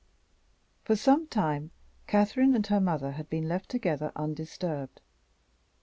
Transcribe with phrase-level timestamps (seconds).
[0.83, 1.69] For some time,
[2.07, 4.99] Catherine and her mother had been left together undisturbed.